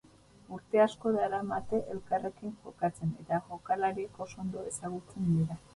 Urte 0.55 0.79
asko 0.85 1.11
daramate 1.17 1.81
elkarrekin 1.97 2.57
jokatzen 2.65 3.15
eta 3.25 3.43
jokalariak 3.53 4.21
oso 4.29 4.45
ondo 4.47 4.69
ezagutzen 4.73 5.33
dira. 5.35 5.63